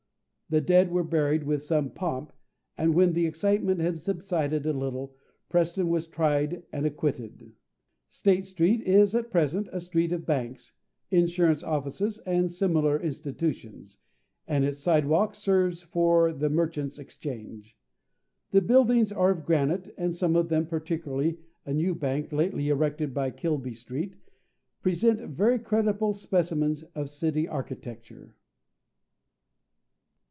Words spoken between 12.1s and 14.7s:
and similar institutions; and